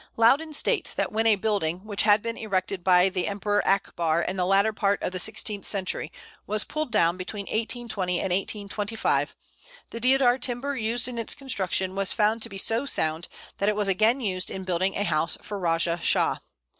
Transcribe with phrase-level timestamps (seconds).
[0.17, 4.35] Loudon states that when a building, which had been erected by the Emperor Akbar in
[4.35, 6.11] the latter part of the sixteenth century,
[6.47, 9.35] was pulled down between 1820 and 1825,
[9.91, 13.27] the Deodar timber used in its construction was found to be so sound
[13.59, 16.37] that it was again used in building a house for Rajah Shah.